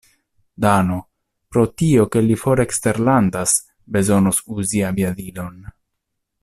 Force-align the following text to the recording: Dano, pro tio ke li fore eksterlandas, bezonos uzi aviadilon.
Dano, 0.63 0.95
pro 1.51 1.65
tio 1.81 2.07
ke 2.15 2.23
li 2.29 2.39
fore 2.45 2.65
eksterlandas, 2.69 3.53
bezonos 3.97 4.43
uzi 4.59 4.83
aviadilon. 4.93 5.65